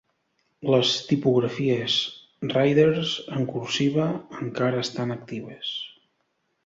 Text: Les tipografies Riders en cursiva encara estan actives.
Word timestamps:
Les 0.75 0.93
tipografies 1.09 1.97
Riders 2.55 3.13
en 3.41 3.45
cursiva 3.53 4.09
encara 4.47 4.83
estan 4.87 5.15
actives. 5.21 5.75